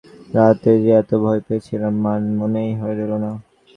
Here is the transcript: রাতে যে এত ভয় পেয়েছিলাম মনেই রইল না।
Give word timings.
রাতে 0.35 0.71
যে 0.83 0.91
এত 1.01 1.11
ভয় 1.23 1.41
পেয়েছিলাম 1.45 1.93
মনেই 2.39 2.69
রইল 2.97 3.13
না। 3.23 3.31